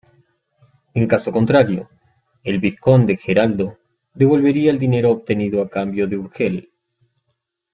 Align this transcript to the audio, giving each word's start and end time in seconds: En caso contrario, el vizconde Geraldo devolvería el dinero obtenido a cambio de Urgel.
En 0.95 1.07
caso 1.07 1.31
contrario, 1.31 1.87
el 2.43 2.57
vizconde 2.57 3.17
Geraldo 3.17 3.77
devolvería 4.15 4.71
el 4.71 4.79
dinero 4.79 5.11
obtenido 5.11 5.61
a 5.61 5.69
cambio 5.69 6.07
de 6.07 6.17
Urgel. 6.17 6.71